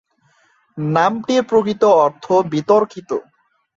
[0.77, 3.09] নামটির প্রকৃত অর্থ বিতর্কিত।